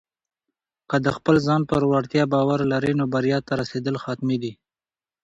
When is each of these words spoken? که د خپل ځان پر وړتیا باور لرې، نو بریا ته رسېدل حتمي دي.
که 0.89 0.97
د 1.05 1.07
خپل 1.17 1.35
ځان 1.47 1.61
پر 1.71 1.81
وړتیا 1.91 2.23
باور 2.33 2.59
لرې، 2.71 2.93
نو 2.99 3.05
بریا 3.13 3.39
ته 3.47 3.53
رسېدل 3.61 3.95
حتمي 4.03 4.37
دي. 4.43 4.53